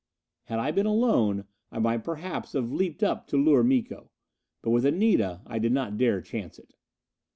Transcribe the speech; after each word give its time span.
Had 0.45 0.57
I 0.57 0.71
been 0.71 0.87
alone, 0.87 1.45
I 1.71 1.77
might 1.77 2.03
perhaps 2.03 2.53
have 2.53 2.71
leaped 2.71 3.03
up 3.03 3.27
to 3.27 3.37
lure 3.37 3.61
Miko. 3.63 4.09
But 4.63 4.71
with 4.71 4.83
Anita 4.83 5.41
I 5.45 5.59
did 5.59 5.73
not 5.73 5.95
dare 5.97 6.21
chance 6.21 6.57
it. 6.57 6.73